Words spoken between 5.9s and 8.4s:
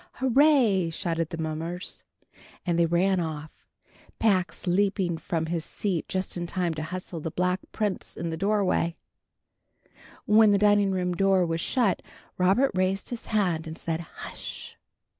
just in time to hustle the Black Prince in the